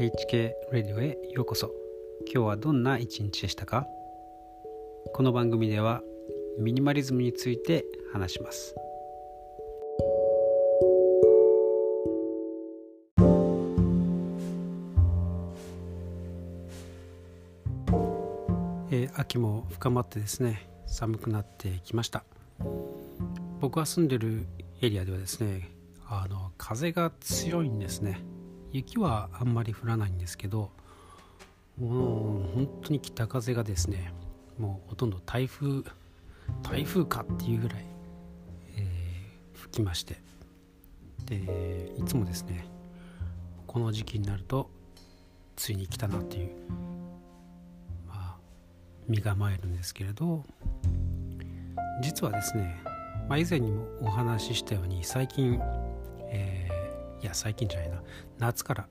[0.00, 1.70] HK ラディオへようこそ。
[2.24, 3.86] 今日はどんな一日でしたか？
[5.12, 6.00] この番組では
[6.58, 8.74] ミニマリズムについて話します。
[18.90, 22.24] えー、秋も深まってですね寒くなってきました。
[23.60, 24.46] 僕が住んでる
[24.80, 25.68] エリアではですね
[26.08, 28.29] あの風が強いんですね。
[28.72, 30.70] 雪はあんまり降らないんですけど
[31.78, 34.12] もう本当に北風がですね
[34.58, 35.82] もうほとんど台風
[36.62, 37.86] 台風かっていうぐらい、
[38.76, 40.20] えー、吹きまして。
[41.26, 42.66] でいつもですね
[43.68, 44.68] この時期になると
[45.54, 46.50] ついに来たなっていう
[48.08, 48.36] まあ
[49.06, 50.44] 身構えるんですけれど
[52.02, 52.82] 実はですね、
[53.28, 55.60] まあ、以前にもお話ししたように最近、
[57.22, 58.02] いや最近じゃないな。
[58.38, 58.88] 夏から。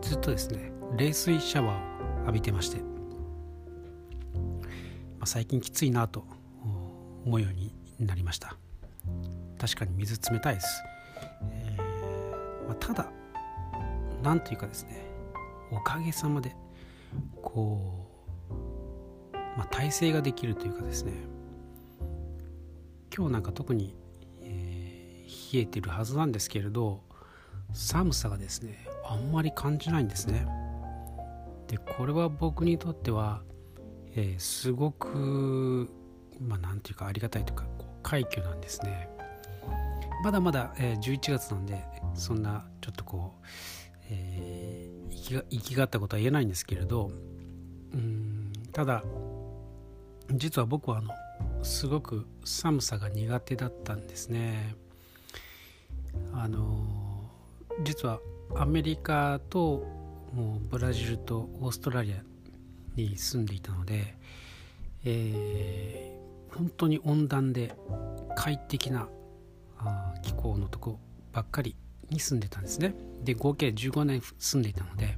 [0.00, 2.84] ずっとですね冷水シャワーを浴びてまして、ま
[5.20, 6.24] あ、最近きついなと
[7.24, 8.56] 思うようになりました。
[9.58, 10.82] 確かに水冷たいです、
[11.52, 13.10] えー、まあ、ただ
[14.22, 15.06] なんというかですね
[15.70, 16.54] おかげさまで
[17.40, 18.08] こ
[19.32, 21.12] う、まあ、体勢ができるというかですね。
[23.14, 23.94] 今日なんか特に、
[25.52, 27.02] 冷えてるはずなんですけれど
[27.72, 30.46] 寒さがですねあんまり感じないんですね。
[31.68, 33.42] でこれは僕にとっては、
[34.14, 35.90] えー、すごく
[36.40, 39.08] まあ何て言うかありがたいというかこう快挙なんですね。
[40.22, 43.46] まだまだ、えー、11月なんでそんなちょっとこう、
[44.10, 47.10] えー、生きが生きがったことは言えないんですけれど
[47.92, 49.02] うんただ
[50.30, 51.12] 実は僕はあの
[51.64, 54.76] すごく寒さが苦手だったんですね。
[56.32, 57.30] あの
[57.84, 58.20] 実は
[58.54, 59.86] アメリカと
[60.32, 62.16] もうブラジルとオーストラリア
[62.96, 64.14] に住んでいたので、
[65.04, 67.74] えー、本当に温暖で
[68.36, 69.08] 快適な
[69.78, 70.98] あ気候のとこ
[71.32, 71.76] ばっかり
[72.10, 72.94] に住んでたんですね。
[73.22, 75.16] で合計15年住んでいたので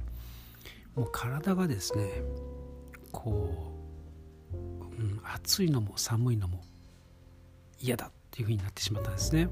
[0.95, 2.23] もう体がですね
[3.11, 3.73] こ
[4.53, 6.61] う、うん、暑いのも寒いのも
[7.79, 9.49] 嫌だっていうふうになってしまったんですね。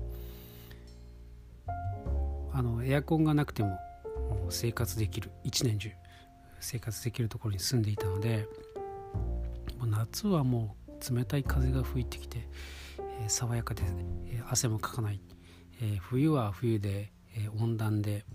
[2.53, 3.79] あのエアコンがなくても
[4.49, 5.89] 生活できる一年中
[6.59, 8.47] 生活できるところに住んでいたので
[9.85, 12.47] 夏はもう冷たい風が吹いてきて、
[13.21, 13.83] えー、爽やかで、
[14.27, 15.19] えー、汗もかかない、
[15.81, 18.25] えー、冬は冬で、え温暖で、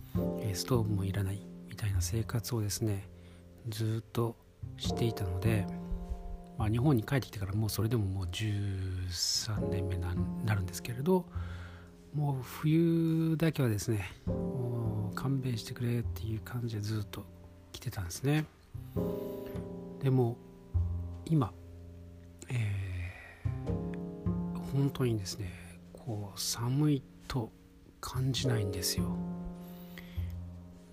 [0.41, 3.09] えストーブもいらないみたいな生活をですね
[3.69, 4.37] ずっと
[4.77, 5.67] していたので、
[6.59, 10.03] まあ、日本に帰ってきてからもうそれでももう13年目に
[10.45, 11.27] なるんですけれど
[12.15, 14.11] もう冬だけはですね
[15.15, 17.25] 勘弁してくれっていう感じでずっと
[17.73, 18.45] 来てたんですね。
[20.03, 20.37] でも
[21.27, 21.53] 今、
[22.49, 25.51] えー、本当にですね
[25.93, 27.51] こう寒いと
[28.01, 29.05] 感じないんですよ。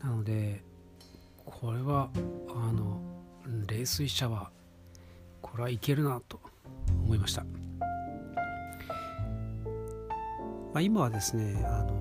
[0.01, 0.63] なので
[1.45, 2.09] これは
[2.49, 2.99] あの
[3.67, 4.47] 冷水シャワー
[5.41, 6.39] これはいけるなと
[7.03, 7.45] 思いました。
[10.75, 11.93] まあ、今はですねあの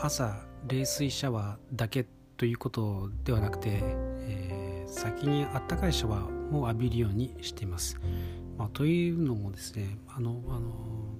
[0.00, 0.36] 朝
[0.68, 2.06] 冷水シャワーだけ
[2.36, 7.98] ということではなくて、えー、先にあったかいシャワーを浴びるようにしています。
[8.56, 10.72] まあ、というのもですねあのあの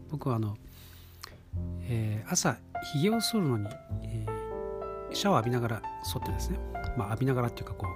[0.09, 0.57] 僕はあの、
[1.81, 2.57] えー、朝
[2.93, 3.67] ひげを剃るのに、
[4.05, 6.61] えー、シャワー浴びながら剃ってですね、
[6.97, 7.89] まあ、浴びながらっていうかこ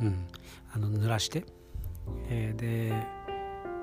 [0.00, 0.26] う、うん、
[0.72, 1.44] あの濡らして、
[2.30, 2.92] えー、で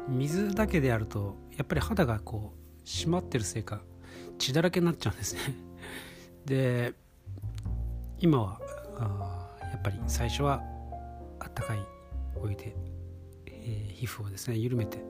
[0.09, 3.81] 水だけでやるとやっぱり肌がこう締まってるせいか
[4.38, 5.42] 血だらけになっちゃうんですね。
[6.46, 6.94] で
[8.20, 8.59] 今は
[8.98, 10.64] あやっぱり最初は
[11.40, 11.80] あったかい
[12.42, 12.74] お湯で、
[13.46, 15.03] えー、皮膚をですね緩めて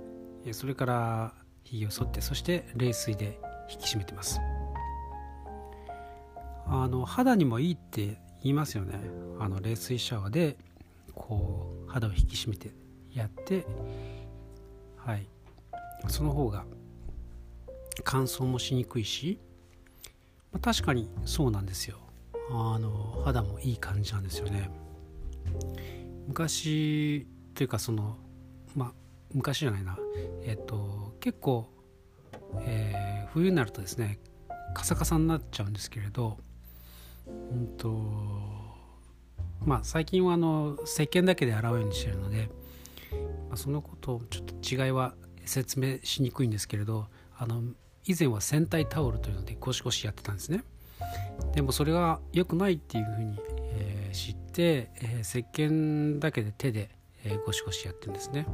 [0.54, 1.34] それから
[1.64, 4.40] ひげを剃ってそして冷水で引き締めてます。
[6.69, 9.00] あの肌にもいいって言いますよね。
[9.40, 10.57] あの冷水シャワーで
[11.13, 12.72] こう肌を引き締めて
[13.13, 13.68] やって
[14.98, 15.28] はい。
[16.07, 16.66] その方が
[18.04, 19.40] 乾燥もしにくいし、
[20.52, 21.98] まあ、確かにそうなんですよ。
[22.50, 24.70] あの肌もいい感じなんですよね。
[26.28, 28.18] 昔というかその
[28.76, 28.92] まあ
[29.34, 29.98] 昔じゃないな。
[30.44, 31.70] えっと結構、
[32.62, 34.20] えー、冬になるとですね
[34.74, 36.38] カサカサになっちゃうんですけれど
[37.28, 37.90] うんと
[39.66, 42.50] まあ最近はあの石鹸だけで洗うようにしてるので、
[43.50, 45.16] まあ、そのことをちょっと違いは
[45.46, 47.08] 説明しにくいんですけれど
[47.38, 47.62] あの
[48.07, 50.63] 以前は戦隊タオルというのでゴシゴシやってたんですね。
[51.54, 53.39] でもそれが良くないっていうふうに、
[53.74, 56.89] えー、知って、えー、石鹸だけで手で、
[57.24, 58.48] えー、ゴシゴシやってるんですね、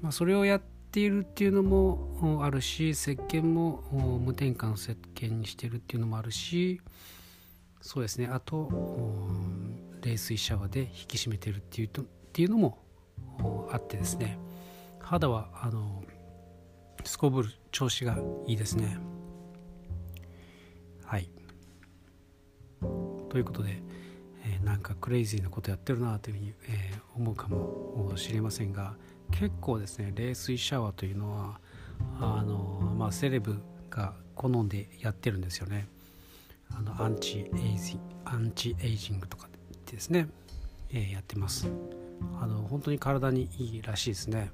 [0.00, 3.82] まあ、それをやっているっていうのもあるし石鹸も
[4.24, 6.80] 無添加の石鹸にしてるっていうのもあるし
[7.82, 8.28] そうですね。
[8.32, 8.70] あと
[10.00, 12.78] 冷水シャワーで引き締めてるっていうとっていうのも
[13.70, 14.38] あってですね。
[15.00, 16.02] 肌はあの
[17.04, 18.98] すこぶる調子がいいですね
[21.04, 21.28] はい
[23.28, 23.82] ということで、
[24.44, 28.94] えー、なんかクレイジーなことやってるなというふうに、えー、思うかもしれませんが
[29.30, 31.60] 結構ですね冷水シャワーというのは
[32.20, 33.60] あの、まあ、セレブ
[33.90, 35.86] が好んでやってるんですよね
[36.76, 39.48] あのアンチエイジアンチエイジングとか
[39.86, 40.28] ですね、
[40.90, 41.68] えー、やってます
[42.40, 44.50] あの本当に体にいいらしいですね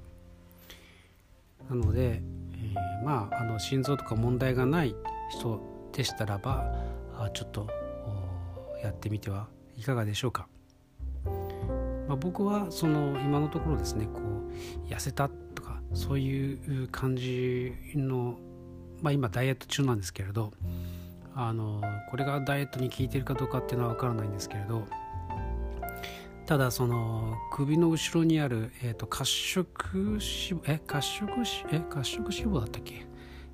[1.69, 2.21] なので、
[3.03, 4.95] まああの心臓とか問題がない
[5.31, 6.71] 人でしたらば
[7.17, 7.67] あちょっと
[8.83, 9.47] やってみては
[9.77, 10.47] いかがでしょうか、
[12.07, 18.37] まあ、僕はその今のところですねこう痩せたとかそういう感じの、
[19.01, 20.51] まあ、今ダイエット中なんですけれど
[21.35, 24.85] あのこれがダイエットに効いてるかどうかっていうのは分からないんですけれど
[26.51, 31.31] ただその首の後ろにある、えーと、褐色脂肪え褐色
[31.71, 33.05] え褐色脂肪だったっけ、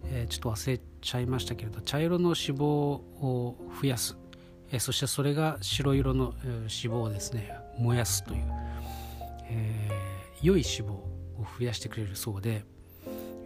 [0.06, 4.18] えー、ちょっと忘れちゃいましたけれど茶色の脂肪を増やす、
[4.72, 8.46] えー、そしてそれが白色の、脂肪をですね燃やすという、
[9.44, 11.08] えー、良い脂肪を
[11.60, 12.64] 増やしてくれるそうで、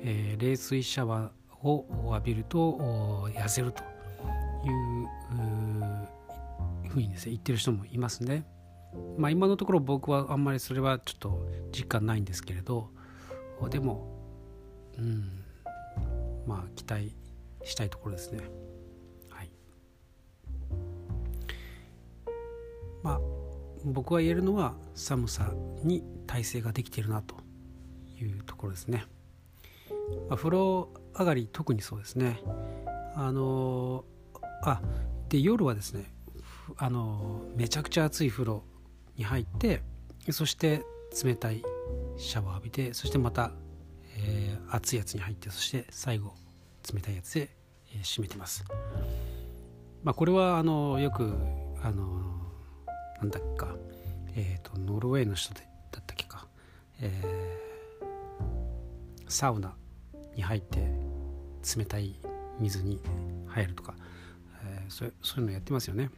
[0.01, 4.69] えー、冷水シャワーを浴びると痩せるとい
[6.85, 8.45] うふうにですね言ってる人もいますね。
[9.17, 12.89] まあ今のところ僕はあんまりそれはちょっと実感ないんですけれど
[13.69, 14.07] でも
[14.97, 15.43] うん
[16.45, 17.15] まあ期待
[17.63, 18.43] したいところですね。
[19.29, 19.51] はい。
[23.03, 23.21] まあ
[23.85, 25.53] 僕が言えるのは寒さ
[25.83, 27.35] に耐性ができているなと
[28.19, 29.05] いうところですね、
[30.29, 32.39] まあ、風呂上がり特にそうですね。
[33.15, 34.05] あの
[34.63, 34.81] あ
[35.29, 36.13] で夜はですね
[36.77, 38.63] あのめちゃくちゃ暑い風呂
[39.17, 39.81] に入って
[40.29, 40.83] そして
[41.23, 41.63] 冷たい
[42.17, 43.51] シャワー浴びてそしてまた、
[44.17, 46.33] えー、熱いやつに入ってそして最後
[46.93, 47.49] 冷たいやつで、
[47.93, 48.63] えー、締めてます。
[50.03, 51.33] まあ、これはあのよく
[51.83, 52.31] あの
[53.19, 53.75] なんだっけか、
[54.35, 55.61] えーと、ノルウェーの人で
[55.91, 56.47] だったっけか、
[56.99, 59.75] えー、サウナ
[60.35, 60.79] に入って
[61.77, 62.15] 冷たい
[62.59, 62.99] 水に
[63.47, 63.93] 入るとか、
[64.63, 66.09] えー、そうそういうのやってますよね。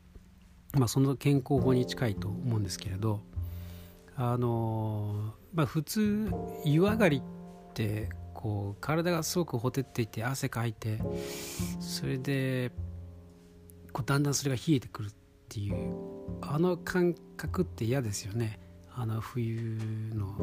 [0.74, 3.22] まあ、その健康法に近いと思うんですけれど
[4.16, 6.32] あのまあ普通
[6.66, 11.00] 湯上がりってこう体がすごくほてっていて汗かいて
[11.80, 12.72] それで
[13.92, 15.14] こうだんだんそれが冷えてくるっ
[15.50, 15.94] ていう
[16.42, 18.60] あの感覚って嫌ですよね。
[18.96, 19.78] あの冬
[20.14, 20.36] の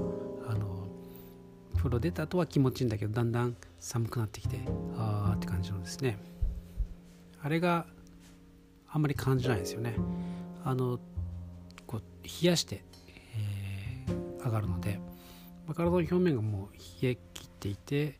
[0.48, 0.88] あの
[1.76, 4.58] 風呂出た後は気持ちいいんだけどだんだん寒くなってきて
[4.96, 6.18] ああって感じのですね。
[7.42, 7.86] あれが
[8.92, 9.94] あんまり感じないですよね。
[10.64, 10.98] あの
[11.86, 12.84] こう冷やして、
[13.36, 15.00] えー、上がるので、
[15.66, 18.18] まあ、体の表面がもう冷え切っていて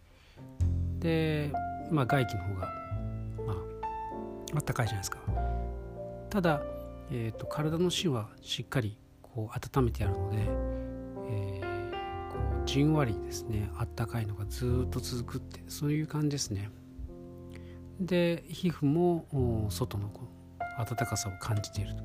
[0.99, 1.52] で、
[1.90, 2.72] まあ、外気の方が、
[3.47, 5.18] まあ、あったかいじゃないですか。
[6.30, 6.62] ただ、
[7.11, 10.71] えーと、体の芯はしっかりこう温めてあるので、
[12.71, 16.71] じんわりですねあったかいのがずっと続くってそういう感じですね。
[18.00, 20.09] で皮膚も外の
[20.78, 22.02] 暖かさを感じていると、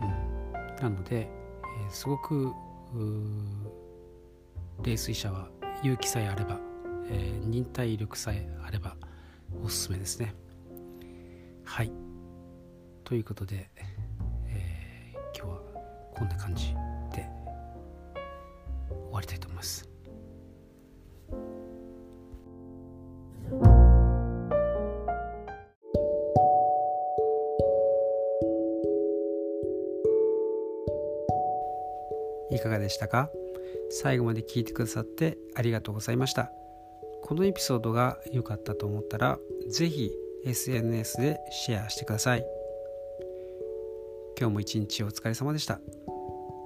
[0.00, 2.52] うん、なので、えー、すごく
[4.82, 5.48] 冷水車は
[5.82, 6.58] 勇気さえあれば、
[7.08, 8.96] えー、忍耐力さえあれば
[9.62, 10.34] おすすめですね。
[11.64, 11.92] はい。
[13.04, 13.70] ということで、
[14.46, 15.60] えー、今日は
[16.14, 16.74] こんな感じ
[17.14, 17.28] で
[18.88, 19.93] 終わりたいと思います。
[32.54, 33.30] いかがでしたか？
[33.90, 36.50] 最後まで聞いてくださってありがとうございました。
[37.22, 40.12] このエピソードが良かったと思ったら是非
[40.44, 42.44] SNS でシェアしてください。
[44.38, 45.80] 今日も一日お疲れ様でした。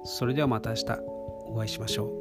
[0.03, 0.85] それではまた明日
[1.45, 2.18] お会いしましょう。